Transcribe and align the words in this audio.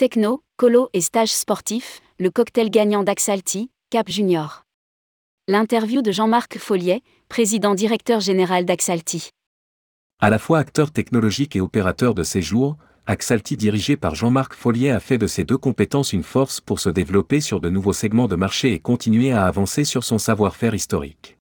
Techno, 0.00 0.42
colo 0.56 0.88
et 0.94 1.02
stage 1.02 1.34
sportif, 1.34 2.00
le 2.18 2.30
cocktail 2.30 2.70
gagnant 2.70 3.02
d'Axalti, 3.02 3.68
Cap 3.90 4.08
Junior. 4.08 4.62
L'interview 5.46 6.00
de 6.00 6.10
Jean-Marc 6.10 6.56
Folliet, 6.56 7.02
président 7.28 7.74
directeur 7.74 8.20
général 8.20 8.64
d'Axalti. 8.64 9.28
À 10.18 10.30
la 10.30 10.38
fois 10.38 10.58
acteur 10.58 10.90
technologique 10.90 11.54
et 11.54 11.60
opérateur 11.60 12.14
de 12.14 12.22
séjour, 12.22 12.78
Axalti 13.04 13.58
dirigé 13.58 13.98
par 13.98 14.14
Jean-Marc 14.14 14.54
Folliet 14.54 14.88
a 14.88 15.00
fait 15.00 15.18
de 15.18 15.26
ces 15.26 15.44
deux 15.44 15.58
compétences 15.58 16.14
une 16.14 16.22
force 16.22 16.62
pour 16.62 16.80
se 16.80 16.88
développer 16.88 17.42
sur 17.42 17.60
de 17.60 17.68
nouveaux 17.68 17.92
segments 17.92 18.26
de 18.26 18.36
marché 18.36 18.72
et 18.72 18.78
continuer 18.78 19.32
à 19.32 19.44
avancer 19.44 19.84
sur 19.84 20.02
son 20.02 20.16
savoir-faire 20.16 20.74
historique. 20.74 21.36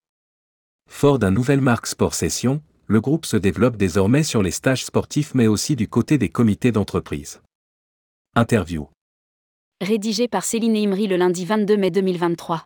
Fort 0.89 1.17
d'un 1.17 1.31
nouvel 1.31 1.61
marque 1.61 1.87
Sport 1.87 2.13
Session, 2.13 2.61
le 2.87 2.99
groupe 2.99 3.25
se 3.25 3.37
développe 3.37 3.77
désormais 3.77 4.23
sur 4.23 4.43
les 4.43 4.51
stages 4.51 4.83
sportifs 4.83 5.33
mais 5.33 5.47
aussi 5.47 5.77
du 5.77 5.87
côté 5.87 6.17
des 6.17 6.27
comités 6.27 6.73
d'entreprise. 6.73 7.39
Interview. 8.35 8.87
Rédigé 9.81 10.27
par 10.27 10.43
Céline 10.43 10.77
Imri 10.77 11.07
le 11.07 11.17
lundi 11.17 11.45
22 11.45 11.77
mai 11.77 11.89
2023. 11.89 12.63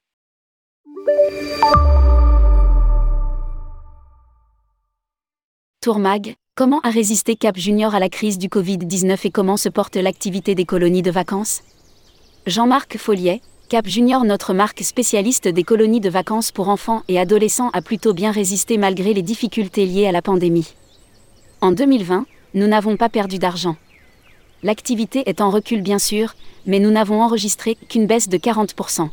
Tourmag, 5.81 6.35
comment 6.55 6.81
a 6.81 6.89
résisté 6.89 7.37
Cap 7.37 7.55
Junior 7.55 7.95
à 7.95 7.99
la 7.99 8.09
crise 8.09 8.37
du 8.37 8.49
Covid-19 8.49 9.25
et 9.25 9.31
comment 9.31 9.55
se 9.55 9.69
porte 9.69 9.95
l'activité 9.95 10.53
des 10.53 10.65
colonies 10.65 11.01
de 11.01 11.11
vacances? 11.11 11.63
Jean-Marc 12.45 12.97
Folliet, 12.97 13.41
Cap 13.69 13.87
Junior, 13.87 14.25
notre 14.25 14.53
marque 14.53 14.83
spécialiste 14.83 15.47
des 15.47 15.63
colonies 15.63 16.01
de 16.01 16.09
vacances 16.09 16.51
pour 16.51 16.67
enfants 16.67 17.03
et 17.07 17.17
adolescents, 17.17 17.69
a 17.69 17.81
plutôt 17.81 18.13
bien 18.13 18.31
résisté 18.31 18.77
malgré 18.77 19.13
les 19.13 19.23
difficultés 19.23 19.85
liées 19.85 20.07
à 20.07 20.11
la 20.11 20.21
pandémie. 20.21 20.73
En 21.61 21.71
2020, 21.71 22.25
nous 22.53 22.67
n'avons 22.67 22.97
pas 22.97 23.07
perdu 23.07 23.39
d'argent. 23.39 23.77
L'activité 24.63 25.23
est 25.25 25.41
en 25.41 25.49
recul 25.49 25.81
bien 25.81 25.99
sûr, 25.99 26.35
mais 26.65 26.79
nous 26.79 26.89
n'avons 26.89 27.21
enregistré 27.21 27.75
qu'une 27.89 28.07
baisse 28.07 28.29
de 28.29 28.37
40%. 28.37 29.09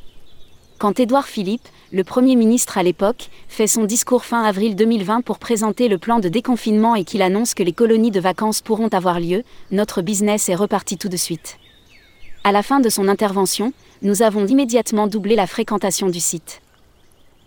Quand 0.78 1.00
Édouard 1.00 1.26
Philippe, 1.26 1.68
le 1.92 2.04
Premier 2.04 2.36
ministre 2.36 2.78
à 2.78 2.84
l'époque, 2.84 3.28
fait 3.48 3.66
son 3.66 3.84
discours 3.84 4.24
fin 4.24 4.44
avril 4.44 4.76
2020 4.76 5.22
pour 5.22 5.40
présenter 5.40 5.88
le 5.88 5.98
plan 5.98 6.20
de 6.20 6.28
déconfinement 6.28 6.94
et 6.94 7.02
qu'il 7.02 7.20
annonce 7.20 7.54
que 7.54 7.64
les 7.64 7.72
colonies 7.72 8.12
de 8.12 8.20
vacances 8.20 8.62
pourront 8.62 8.88
avoir 8.88 9.18
lieu, 9.18 9.42
notre 9.72 10.02
business 10.02 10.48
est 10.48 10.54
reparti 10.54 10.96
tout 10.96 11.08
de 11.08 11.16
suite. 11.16 11.58
À 12.44 12.52
la 12.52 12.62
fin 12.62 12.78
de 12.78 12.88
son 12.88 13.08
intervention, 13.08 13.72
nous 14.02 14.22
avons 14.22 14.46
immédiatement 14.46 15.08
doublé 15.08 15.34
la 15.34 15.48
fréquentation 15.48 16.08
du 16.08 16.20
site. 16.20 16.62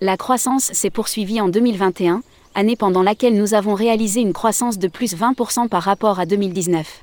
La 0.01 0.17
croissance 0.17 0.65
s'est 0.73 0.89
poursuivie 0.89 1.39
en 1.39 1.47
2021, 1.47 2.21
année 2.53 2.75
pendant 2.75 3.01
laquelle 3.01 3.35
nous 3.35 3.53
avons 3.53 3.75
réalisé 3.75 4.19
une 4.19 4.33
croissance 4.33 4.77
de 4.77 4.89
plus 4.89 5.15
20% 5.15 5.69
par 5.69 5.83
rapport 5.83 6.19
à 6.19 6.25
2019. 6.25 7.02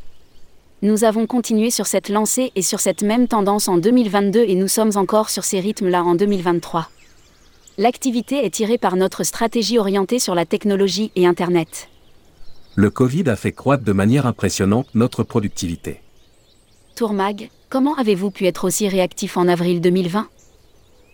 Nous 0.83 1.05
avons 1.05 1.27
continué 1.27 1.71
sur 1.71 1.87
cette 1.87 2.09
lancée 2.09 2.53
et 2.57 2.63
sur 2.63 2.81
cette 2.81 3.03
même 3.03 3.29
tendance 3.29 3.69
en 3.69 3.77
2022 3.77 4.41
et 4.41 4.55
nous 4.55 4.69
sommes 4.69 4.93
encore 4.97 5.29
sur 5.29 5.45
ces 5.45 5.61
rythmes-là 5.61 6.03
en 6.03 6.15
2023. 6.15 6.89
L'activité 7.77 8.45
est 8.45 8.55
tirée 8.55 8.79
par 8.79 8.97
notre 8.97 9.23
stratégie 9.23 9.79
orientée 9.79 10.19
sur 10.19 10.35
la 10.35 10.47
technologie 10.47 11.13
et 11.17 11.27
Internet. 11.27 11.89
Le 12.77 12.89
Covid 12.91 13.29
a 13.29 13.37
fait 13.37 13.53
croître 13.53 13.85
de 13.85 13.93
manière 13.93 14.27
impressionnante 14.27 14.87
notre 14.95 15.23
productivité. 15.23 16.01
Tourmag, 16.95 17.51
Comment 17.71 17.95
avez-vous 17.95 18.33
pu 18.33 18.47
être 18.47 18.65
aussi 18.65 18.89
réactif 18.89 19.37
en 19.37 19.47
avril 19.47 19.81
2020 19.81 20.29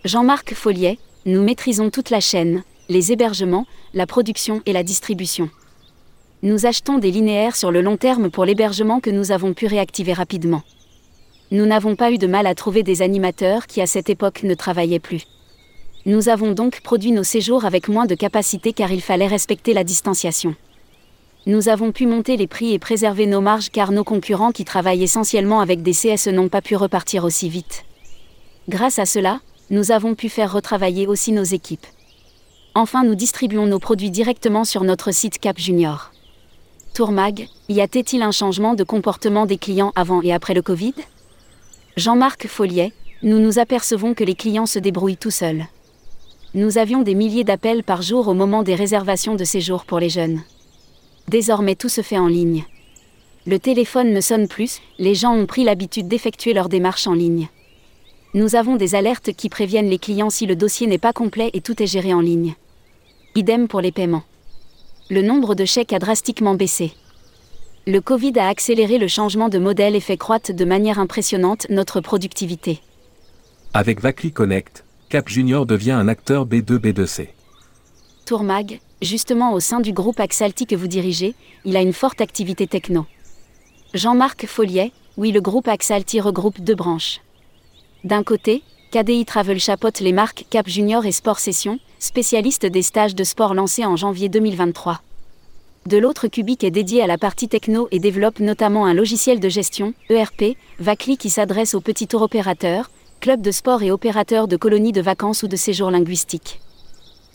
Jean-Marc 0.06 0.54
Folliet, 0.54 0.98
nous 1.26 1.42
maîtrisons 1.42 1.90
toute 1.90 2.08
la 2.08 2.20
chaîne, 2.20 2.62
les 2.88 3.12
hébergements, 3.12 3.66
la 3.92 4.06
production 4.06 4.62
et 4.64 4.72
la 4.72 4.82
distribution. 4.82 5.50
Nous 6.42 6.66
achetons 6.66 6.98
des 6.98 7.10
linéaires 7.10 7.56
sur 7.56 7.70
le 7.70 7.80
long 7.80 7.96
terme 7.96 8.30
pour 8.30 8.44
l'hébergement 8.44 9.00
que 9.00 9.10
nous 9.10 9.32
avons 9.32 9.54
pu 9.54 9.66
réactiver 9.66 10.12
rapidement. 10.12 10.62
Nous 11.50 11.66
n'avons 11.66 11.96
pas 11.96 12.10
eu 12.10 12.18
de 12.18 12.26
mal 12.26 12.46
à 12.46 12.54
trouver 12.54 12.82
des 12.82 13.02
animateurs 13.02 13.66
qui 13.66 13.80
à 13.80 13.86
cette 13.86 14.10
époque 14.10 14.42
ne 14.42 14.54
travaillaient 14.54 14.98
plus. 14.98 15.24
Nous 16.04 16.28
avons 16.28 16.52
donc 16.52 16.80
produit 16.82 17.12
nos 17.12 17.24
séjours 17.24 17.64
avec 17.64 17.88
moins 17.88 18.06
de 18.06 18.14
capacité 18.14 18.72
car 18.72 18.92
il 18.92 19.02
fallait 19.02 19.26
respecter 19.26 19.74
la 19.74 19.84
distanciation 19.84 20.54
nous 21.48 21.68
avons 21.68 21.92
pu 21.92 22.06
monter 22.06 22.36
les 22.36 22.48
prix 22.48 22.72
et 22.72 22.80
préserver 22.80 23.24
nos 23.26 23.40
marges 23.40 23.70
car 23.70 23.92
nos 23.92 24.02
concurrents 24.02 24.50
qui 24.50 24.64
travaillent 24.64 25.04
essentiellement 25.04 25.60
avec 25.60 25.80
des 25.80 25.92
CS 25.92 26.26
n'ont 26.26 26.48
pas 26.48 26.60
pu 26.60 26.74
repartir 26.74 27.22
aussi 27.22 27.48
vite. 27.48 27.84
Grâce 28.68 28.98
à 28.98 29.06
cela, 29.06 29.40
nous 29.70 29.92
avons 29.92 30.16
pu 30.16 30.28
faire 30.28 30.52
retravailler 30.52 31.06
aussi 31.06 31.30
nos 31.30 31.44
équipes. 31.44 31.86
Enfin, 32.74 33.04
nous 33.04 33.14
distribuons 33.14 33.66
nos 33.66 33.78
produits 33.78 34.10
directement 34.10 34.64
sur 34.64 34.82
notre 34.82 35.12
site 35.12 35.38
Cap 35.38 35.56
Junior. 35.56 36.10
Tourmag, 36.96 37.48
y 37.68 37.82
a-t-il 37.82 38.22
un 38.22 38.30
changement 38.30 38.72
de 38.72 38.82
comportement 38.82 39.44
des 39.44 39.58
clients 39.58 39.92
avant 39.96 40.22
et 40.22 40.32
après 40.32 40.54
le 40.54 40.62
Covid? 40.62 40.94
Jean-Marc 41.98 42.46
Folliet, 42.46 42.94
nous 43.22 43.38
nous 43.38 43.58
apercevons 43.58 44.14
que 44.14 44.24
les 44.24 44.34
clients 44.34 44.64
se 44.64 44.78
débrouillent 44.78 45.18
tout 45.18 45.30
seuls. 45.30 45.66
Nous 46.54 46.78
avions 46.78 47.02
des 47.02 47.14
milliers 47.14 47.44
d'appels 47.44 47.84
par 47.84 48.00
jour 48.00 48.28
au 48.28 48.32
moment 48.32 48.62
des 48.62 48.74
réservations 48.74 49.34
de 49.34 49.44
séjour 49.44 49.84
pour 49.84 49.98
les 49.98 50.08
jeunes. 50.08 50.40
Désormais 51.28 51.74
tout 51.74 51.90
se 51.90 52.00
fait 52.00 52.16
en 52.16 52.28
ligne. 52.28 52.64
Le 53.46 53.58
téléphone 53.58 54.14
ne 54.14 54.20
sonne 54.22 54.48
plus, 54.48 54.80
les 54.98 55.14
gens 55.14 55.34
ont 55.34 55.44
pris 55.44 55.64
l'habitude 55.64 56.08
d'effectuer 56.08 56.54
leurs 56.54 56.70
démarches 56.70 57.06
en 57.06 57.12
ligne. 57.12 57.50
Nous 58.32 58.56
avons 58.56 58.76
des 58.76 58.94
alertes 58.94 59.34
qui 59.34 59.50
préviennent 59.50 59.90
les 59.90 59.98
clients 59.98 60.30
si 60.30 60.46
le 60.46 60.56
dossier 60.56 60.86
n'est 60.86 60.96
pas 60.96 61.12
complet 61.12 61.50
et 61.52 61.60
tout 61.60 61.82
est 61.82 61.86
géré 61.86 62.14
en 62.14 62.20
ligne. 62.20 62.54
Idem 63.34 63.68
pour 63.68 63.82
les 63.82 63.92
paiements. 63.92 64.24
Le 65.08 65.22
nombre 65.22 65.54
de 65.54 65.64
chèques 65.64 65.92
a 65.92 66.00
drastiquement 66.00 66.54
baissé. 66.54 66.92
Le 67.86 68.00
Covid 68.00 68.32
a 68.40 68.48
accéléré 68.48 68.98
le 68.98 69.06
changement 69.06 69.48
de 69.48 69.58
modèle 69.58 69.94
et 69.94 70.00
fait 70.00 70.16
croître 70.16 70.52
de 70.52 70.64
manière 70.64 70.98
impressionnante 70.98 71.68
notre 71.70 72.00
productivité. 72.00 72.80
Avec 73.72 74.00
Vacli 74.00 74.32
Connect, 74.32 74.84
Cap 75.08 75.28
Junior 75.28 75.64
devient 75.64 75.92
un 75.92 76.08
acteur 76.08 76.44
B2B2C. 76.44 77.28
Tourmag, 78.24 78.80
justement 79.00 79.52
au 79.52 79.60
sein 79.60 79.78
du 79.78 79.92
groupe 79.92 80.18
Axalti 80.18 80.66
que 80.66 80.74
vous 80.74 80.88
dirigez, 80.88 81.36
il 81.64 81.76
a 81.76 81.82
une 81.82 81.92
forte 81.92 82.20
activité 82.20 82.66
techno. 82.66 83.06
Jean-Marc 83.94 84.46
Folliet, 84.46 84.90
oui, 85.16 85.30
le 85.30 85.40
groupe 85.40 85.68
Axalti 85.68 86.20
regroupe 86.20 86.60
deux 86.60 86.74
branches. 86.74 87.20
D'un 88.02 88.24
côté, 88.24 88.64
KDI 88.96 89.26
Travel 89.26 89.60
chapeaute 89.60 90.00
les 90.00 90.12
marques 90.12 90.46
Cap 90.48 90.66
Junior 90.66 91.04
et 91.04 91.12
Sport 91.12 91.38
Session, 91.38 91.78
spécialistes 91.98 92.64
des 92.64 92.80
stages 92.80 93.14
de 93.14 93.24
sport 93.24 93.52
lancés 93.52 93.84
en 93.84 93.94
janvier 93.94 94.30
2023. 94.30 95.02
De 95.84 95.98
l'autre, 95.98 96.28
Cubic 96.28 96.64
est 96.64 96.70
dédié 96.70 97.02
à 97.02 97.06
la 97.06 97.18
partie 97.18 97.46
techno 97.46 97.88
et 97.90 97.98
développe 97.98 98.40
notamment 98.40 98.86
un 98.86 98.94
logiciel 98.94 99.38
de 99.38 99.50
gestion, 99.50 99.92
ERP, 100.08 100.56
Vacli 100.78 101.18
qui 101.18 101.28
s'adresse 101.28 101.74
aux 101.74 101.82
petits 101.82 102.06
tours 102.06 102.22
opérateurs, 102.22 102.90
clubs 103.20 103.42
de 103.42 103.50
sport 103.50 103.82
et 103.82 103.90
opérateurs 103.90 104.48
de 104.48 104.56
colonies 104.56 104.92
de 104.92 105.02
vacances 105.02 105.42
ou 105.42 105.48
de 105.48 105.56
séjours 105.56 105.90
linguistiques. 105.90 106.58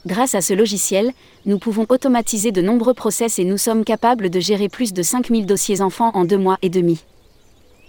Grâce 0.08 0.34
à 0.34 0.42
ce 0.42 0.56
logiciel, 0.56 1.12
nous 1.46 1.60
pouvons 1.60 1.86
automatiser 1.90 2.52
de 2.52 2.64
nombreux 2.64 2.96
process 2.96 3.38
et 3.38 3.46
nous 3.46 3.60
sommes 3.60 3.84
capables 3.84 4.32
de 4.32 4.40
gérer 4.40 4.68
plus 4.68 4.94
de 4.94 5.04
5000 5.04 5.46
dossiers 5.46 5.82
enfants 5.82 6.10
en 6.16 6.26
deux 6.26 6.40
mois 6.40 6.58
et 6.64 6.70
demi. 6.70 7.04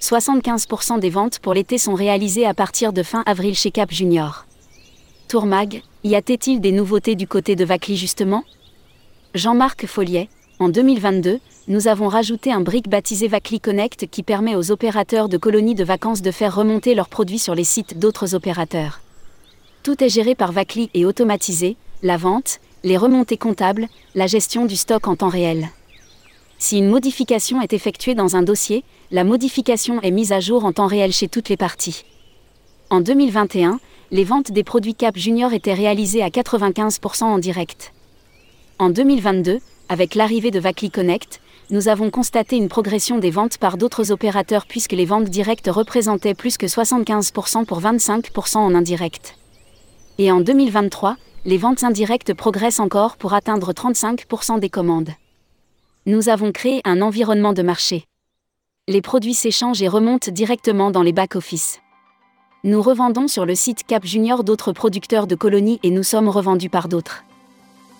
75% 0.03 0.99
des 0.99 1.11
ventes 1.11 1.39
pour 1.39 1.55
l'été 1.55 1.79
sont 1.79 1.95
réalisées 1.95 2.45
à 2.45 2.55
partir 2.55 2.93
de 2.93 3.05
fin 3.05 3.23
avril 3.25 3.55
chez 3.55 3.71
Cap 3.71 3.93
Junior. 3.93 4.47
Tourmag, 5.29 5.83
y 6.03 6.17
a-t-il 6.17 6.61
des 6.61 6.73
nouveautés 6.73 7.15
du 7.15 7.29
côté 7.29 7.55
de 7.55 7.65
Vacli 7.65 7.97
justement? 7.97 8.43
Jean-Marc 9.35 9.87
Folliet, 9.87 10.29
en 10.59 10.71
2022, 10.71 11.39
nous 11.69 11.87
avons 11.87 12.09
rajouté 12.09 12.53
un 12.53 12.61
brick 12.61 12.89
baptisé 12.89 13.29
Vacli 13.29 13.61
Connect 13.61 14.09
qui 14.11 14.25
permet 14.25 14.57
aux 14.57 14.73
opérateurs 14.73 15.29
de 15.29 15.37
colonies 15.37 15.77
de 15.77 15.85
vacances 15.85 16.21
de 16.21 16.33
faire 16.33 16.57
remonter 16.57 16.97
leurs 16.97 17.09
produits 17.09 17.39
sur 17.39 17.55
les 17.55 17.63
sites 17.63 18.01
d'autres 18.01 18.35
opérateurs. 18.35 19.01
Tout 19.85 20.03
est 20.03 20.09
géré 20.09 20.35
par 20.35 20.51
Vacli 20.51 20.91
et 20.95 21.05
automatisé, 21.05 21.77
la 22.03 22.17
vente, 22.17 22.59
les 22.83 22.97
remontées 22.97 23.37
comptables, 23.37 23.87
la 24.17 24.27
gestion 24.27 24.67
du 24.67 24.75
stock 24.75 25.07
en 25.07 25.15
temps 25.15 25.29
réel. 25.29 25.69
Si 26.63 26.79
une 26.79 26.89
modification 26.89 27.61
est 27.61 27.73
effectuée 27.73 28.15
dans 28.15 28.37
un 28.37 28.43
dossier, 28.43 28.85
la 29.11 29.25
modification 29.25 30.01
est 30.01 30.13
mise 30.13 30.31
à 30.31 30.39
jour 30.39 30.65
en 30.65 30.71
temps 30.71 30.87
réel 30.87 31.13
chez 31.13 31.27
toutes 31.27 31.49
les 31.49 31.57
parties. 31.57 32.05
En 32.89 33.01
2021, 33.01 33.81
les 34.13 34.23
ventes 34.23 34.53
des 34.53 34.63
produits 34.63 34.95
Cap 34.95 35.17
Junior 35.17 35.53
étaient 35.53 35.75
réalisées 35.75 36.23
à 36.23 36.29
95% 36.29 37.25
en 37.25 37.39
direct. 37.39 37.93
En 38.79 38.91
2022, 38.91 39.59
avec 39.89 40.15
l'arrivée 40.15 40.53
de 40.53 40.61
Vacli 40.61 40.93
Connect, 40.93 41.41
nous 41.71 41.89
avons 41.89 42.11
constaté 42.11 42.59
une 42.59 42.69
progression 42.69 43.19
des 43.19 43.31
ventes 43.33 43.59
par 43.59 43.77
d'autres 43.77 44.13
opérateurs 44.13 44.67
puisque 44.67 44.93
les 44.93 45.05
ventes 45.05 45.31
directes 45.31 45.69
représentaient 45.69 46.35
plus 46.35 46.59
que 46.59 46.67
75% 46.67 47.65
pour 47.65 47.81
25% 47.81 48.59
en 48.59 48.77
indirect. 48.77 49.35
Et 50.19 50.31
en 50.31 50.41
2023, 50.41 51.17
les 51.45 51.59
ventes 51.59 51.83
indirectes 51.83 52.35
progressent 52.35 52.79
encore 52.79 53.17
pour 53.17 53.35
atteindre 53.35 53.73
35% 53.73 54.61
des 54.61 54.71
commandes. 54.71 55.11
Nous 56.05 56.29
avons 56.29 56.51
créé 56.51 56.81
un 56.85 57.01
environnement 57.01 57.53
de 57.53 57.63
marché. 57.63 58.07
Les 58.89 59.01
produits 59.01 59.35
s'échangent 59.35 59.83
et 59.83 59.89
remontent 59.89 60.33
directement 60.33 60.91
dans 60.91 61.05
les 61.05 61.13
back-office. 61.13 61.81
Nous 62.65 62.83
revendons 62.83 63.29
sur 63.29 63.47
le 63.47 63.55
site 63.55 63.85
Cap 63.87 64.05
Junior 64.05 64.43
d'autres 64.43 64.73
producteurs 64.73 65.29
de 65.29 65.37
colonies 65.37 65.79
et 65.85 65.91
nous 65.91 66.03
sommes 66.03 66.29
revendus 66.29 66.71
par 66.71 66.89
d'autres. 66.89 67.23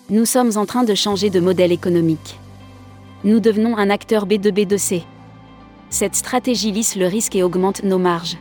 Nous 0.09 0.25
sommes 0.25 0.51
en 0.57 0.65
train 0.65 0.83
de 0.83 0.93
changer 0.93 1.29
de 1.29 1.39
modèle 1.39 1.71
économique. 1.71 2.37
Nous 3.23 3.39
devenons 3.39 3.77
un 3.77 3.89
acteur 3.89 4.27
B2B2C. 4.27 5.03
Cette 5.89 6.15
stratégie 6.15 6.73
lisse 6.73 6.97
le 6.97 7.07
risque 7.07 7.37
et 7.37 7.43
augmente 7.43 7.83
nos 7.83 7.99
marges. 7.99 8.35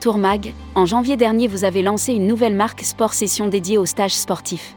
Tourmag, 0.00 0.54
en 0.74 0.86
janvier 0.86 1.16
dernier 1.16 1.46
vous 1.46 1.62
avez 1.62 1.82
lancé 1.82 2.14
une 2.14 2.26
nouvelle 2.26 2.56
marque 2.56 2.82
Sport 2.82 3.14
Session 3.14 3.46
dédiée 3.46 3.78
aux 3.78 3.86
stages 3.86 4.16
sportifs. 4.16 4.74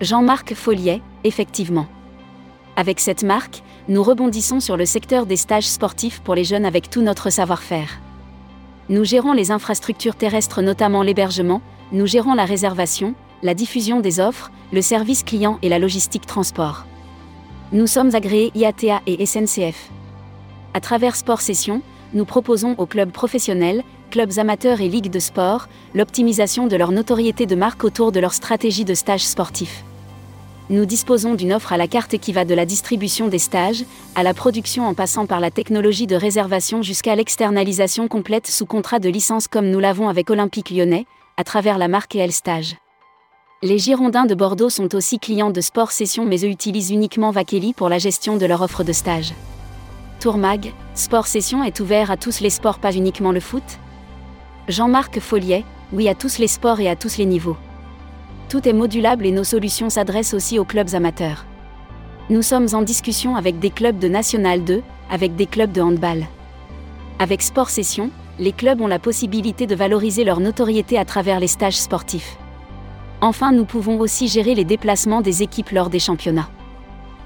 Jean-Marc 0.00 0.54
Folliet, 0.54 1.02
effectivement. 1.22 1.86
Avec 2.76 3.00
cette 3.00 3.22
marque, 3.22 3.62
nous 3.88 4.02
rebondissons 4.02 4.60
sur 4.60 4.76
le 4.76 4.86
secteur 4.86 5.26
des 5.26 5.36
stages 5.36 5.66
sportifs 5.66 6.20
pour 6.20 6.34
les 6.34 6.44
jeunes 6.44 6.64
avec 6.64 6.88
tout 6.88 7.02
notre 7.02 7.28
savoir-faire. 7.28 8.00
Nous 8.88 9.04
gérons 9.04 9.32
les 9.32 9.50
infrastructures 9.50 10.16
terrestres, 10.16 10.62
notamment 10.62 11.02
l'hébergement, 11.02 11.60
nous 11.92 12.06
gérons 12.06 12.34
la 12.34 12.46
réservation, 12.46 13.14
la 13.42 13.54
diffusion 13.54 14.00
des 14.00 14.20
offres, 14.20 14.50
le 14.72 14.80
service 14.80 15.22
client 15.22 15.58
et 15.62 15.68
la 15.68 15.78
logistique 15.78 16.26
transport. 16.26 16.86
Nous 17.72 17.86
sommes 17.86 18.14
agréés 18.14 18.52
IATA 18.54 19.02
et 19.06 19.24
SNCF. 19.26 19.90
À 20.74 20.80
travers 20.80 21.16
Sport 21.16 21.42
Session, 21.42 21.82
nous 22.14 22.24
proposons 22.24 22.74
aux 22.78 22.86
clubs 22.86 23.10
professionnels, 23.10 23.82
clubs 24.10 24.38
amateurs 24.38 24.80
et 24.80 24.88
ligues 24.88 25.10
de 25.10 25.18
sport, 25.18 25.68
l'optimisation 25.94 26.66
de 26.66 26.76
leur 26.76 26.92
notoriété 26.92 27.46
de 27.46 27.54
marque 27.54 27.84
autour 27.84 28.12
de 28.12 28.20
leur 28.20 28.32
stratégie 28.32 28.84
de 28.84 28.94
stage 28.94 29.24
sportif. 29.24 29.84
Nous 30.70 30.86
disposons 30.86 31.34
d'une 31.34 31.52
offre 31.52 31.72
à 31.72 31.76
la 31.76 31.88
carte 31.88 32.18
qui 32.18 32.32
va 32.32 32.44
de 32.44 32.54
la 32.54 32.64
distribution 32.64 33.28
des 33.28 33.38
stages, 33.38 33.84
à 34.14 34.22
la 34.22 34.32
production 34.32 34.86
en 34.86 34.94
passant 34.94 35.26
par 35.26 35.40
la 35.40 35.50
technologie 35.50 36.06
de 36.06 36.16
réservation 36.16 36.82
jusqu'à 36.82 37.16
l'externalisation 37.16 38.06
complète 38.06 38.46
sous 38.46 38.64
contrat 38.64 39.00
de 39.00 39.08
licence 39.08 39.48
comme 39.48 39.70
nous 39.70 39.80
l'avons 39.80 40.08
avec 40.08 40.30
Olympique 40.30 40.70
lyonnais, 40.70 41.06
à 41.36 41.44
travers 41.44 41.78
la 41.78 41.88
marque 41.88 42.14
EL 42.14 42.32
Stage. 42.32 42.76
Les 43.64 43.78
Girondins 43.78 44.24
de 44.24 44.34
Bordeaux 44.34 44.70
sont 44.70 44.94
aussi 44.94 45.18
clients 45.18 45.50
de 45.50 45.60
Sport 45.60 45.92
Session 45.92 46.24
mais 46.24 46.44
eux 46.44 46.48
utilisent 46.48 46.90
uniquement 46.90 47.30
Vakeli 47.30 47.74
pour 47.74 47.88
la 47.88 47.98
gestion 47.98 48.36
de 48.36 48.46
leur 48.46 48.62
offre 48.62 48.84
de 48.84 48.92
stage. 48.92 49.34
Tourmag, 50.20 50.72
Sport 50.94 51.26
Session 51.26 51.64
est 51.64 51.80
ouvert 51.80 52.10
à 52.10 52.16
tous 52.16 52.40
les 52.40 52.50
sports, 52.50 52.78
pas 52.78 52.92
uniquement 52.92 53.32
le 53.32 53.40
foot 53.40 53.62
Jean-Marc 54.68 55.18
Folliet, 55.18 55.64
oui 55.92 56.08
à 56.08 56.14
tous 56.14 56.38
les 56.38 56.46
sports 56.46 56.80
et 56.80 56.88
à 56.88 56.96
tous 56.96 57.18
les 57.18 57.26
niveaux. 57.26 57.56
Tout 58.48 58.68
est 58.68 58.72
modulable 58.72 59.26
et 59.26 59.32
nos 59.32 59.44
solutions 59.44 59.90
s'adressent 59.90 60.34
aussi 60.34 60.58
aux 60.58 60.64
clubs 60.64 60.94
amateurs. 60.94 61.46
Nous 62.30 62.42
sommes 62.42 62.68
en 62.72 62.82
discussion 62.82 63.36
avec 63.36 63.58
des 63.58 63.70
clubs 63.70 63.98
de 63.98 64.08
National 64.08 64.64
2, 64.64 64.82
avec 65.10 65.36
des 65.36 65.46
clubs 65.46 65.72
de 65.72 65.80
handball. 65.80 66.26
Avec 67.18 67.42
Sport 67.42 67.70
Session, 67.70 68.10
les 68.38 68.52
clubs 68.52 68.80
ont 68.80 68.86
la 68.86 68.98
possibilité 68.98 69.66
de 69.66 69.74
valoriser 69.74 70.24
leur 70.24 70.40
notoriété 70.40 70.98
à 70.98 71.04
travers 71.04 71.40
les 71.40 71.46
stages 71.46 71.76
sportifs. 71.76 72.36
Enfin, 73.20 73.52
nous 73.52 73.64
pouvons 73.64 74.00
aussi 74.00 74.28
gérer 74.28 74.54
les 74.54 74.64
déplacements 74.64 75.20
des 75.20 75.42
équipes 75.42 75.70
lors 75.70 75.90
des 75.90 75.98
championnats. 75.98 76.48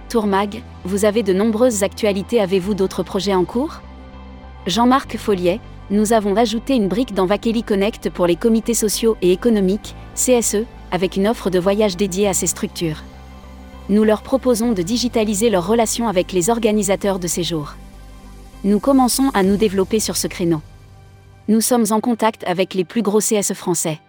Tourmag, 0.09 0.63
vous 0.85 1.05
avez 1.05 1.23
de 1.23 1.33
nombreuses 1.33 1.83
actualités, 1.83 2.41
avez-vous 2.41 2.75
d'autres 2.75 3.03
projets 3.03 3.35
en 3.35 3.45
cours? 3.45 3.81
Jean-Marc 4.67 5.17
Folliet, 5.17 5.61
nous 5.91 6.13
avons 6.13 6.37
ajouté 6.37 6.75
une 6.75 6.89
brique 6.89 7.15
dans 7.15 7.27
Vakeli 7.27 7.63
Connect 7.63 8.11
pour 8.11 8.27
les 8.27 8.37
comités 8.37 8.75
sociaux 8.75 9.17
et 9.23 9.33
économiques, 9.33 9.95
CSE, 10.15 10.65
avec 10.91 11.17
une 11.17 11.29
offre 11.29 11.51
de 11.51 11.59
voyage 11.59 11.97
dédiée 11.97 12.29
à 12.29 12.35
ces 12.35 12.47
structures. 12.47 13.03
Nous 13.89 14.05
leur 14.05 14.23
proposons 14.23 14.73
de 14.73 14.83
digitaliser 14.83 15.51
leurs 15.51 15.67
relations 15.67 16.09
avec 16.09 16.33
les 16.33 16.51
organisateurs 16.51 17.19
de 17.19 17.27
séjours. 17.27 17.75
Nous 18.65 18.81
commençons 18.81 19.31
à 19.35 19.43
nous 19.43 19.57
développer 19.57 20.01
sur 20.01 20.17
ce 20.17 20.27
créneau. 20.27 20.61
Nous 21.49 21.61
sommes 21.61 21.87
en 21.91 22.01
contact 22.01 22.43
avec 22.45 22.75
les 22.75 22.85
plus 22.85 23.03
gros 23.03 23.21
CSE 23.21 23.53
français. 23.53 24.01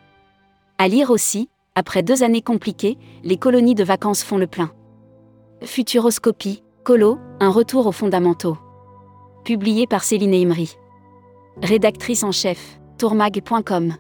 À 0.80 0.88
lire 0.88 1.12
aussi, 1.12 1.50
après 1.76 2.02
deux 2.02 2.24
années 2.24 2.42
compliquées, 2.42 2.98
les 3.24 3.38
colonies 3.38 3.76
de 3.76 3.84
vacances 3.84 4.24
font 4.24 4.38
le 4.38 4.48
plein. 4.48 4.72
Futuroscopie, 5.64 6.64
Colo, 6.84 7.20
un 7.40 7.50
retour 7.50 7.86
aux 7.86 7.92
fondamentaux. 7.92 8.58
Publié 9.44 9.86
par 9.86 10.04
Céline 10.04 10.34
Imri. 10.34 10.76
Rédactrice 11.62 12.24
en 12.24 12.32
chef, 12.32 12.80
tourmag.com. 12.98 13.94